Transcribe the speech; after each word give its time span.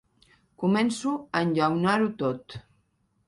Començo 0.63 1.11
a 1.17 1.43
enllaunar-ho 1.47 2.09
tot. 2.25 2.57